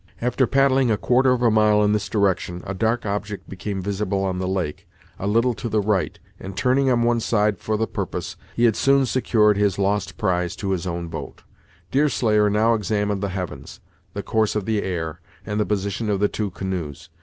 [0.19, 4.23] After paddling a quarter of a mile in this direction, a dark object became visible
[4.23, 4.87] on the lake,
[5.19, 8.75] a little to the right; and turning on one side for the purpose, he had
[8.75, 11.43] soon secured his lost prize to his own boat.
[11.91, 13.79] Deerslayer now examined the heavens,
[14.15, 17.11] the course of the air, and the position of the two canoes.